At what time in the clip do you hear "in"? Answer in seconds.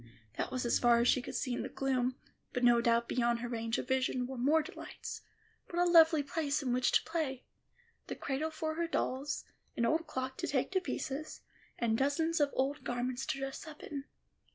1.53-1.61, 6.63-6.73, 13.83-14.05